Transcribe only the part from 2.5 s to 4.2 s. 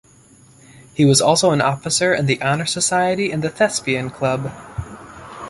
Society and the Thespian